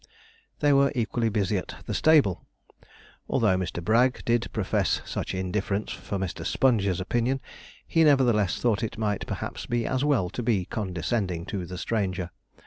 They 0.61 0.73
were 0.73 0.91
equally 0.95 1.29
busy 1.29 1.57
at 1.59 1.75
the 1.85 1.93
stable. 1.93 2.47
Although 3.29 3.55
Mr. 3.59 3.83
Bragg 3.85 4.25
did 4.25 4.47
profess 4.51 4.99
such 5.05 5.35
indifference 5.35 5.91
for 5.91 6.17
Mr. 6.17 6.43
Sponge's 6.43 6.99
opinion, 6.99 7.39
he 7.85 8.03
nevertheless 8.03 8.57
thought 8.57 8.81
it 8.81 8.97
might 8.97 9.27
perhaps 9.27 9.67
be 9.67 9.85
as 9.85 10.03
well 10.03 10.31
to 10.31 10.41
be 10.41 10.65
condescending 10.65 11.45
to 11.45 11.67
the 11.67 11.77
stranger. 11.77 12.31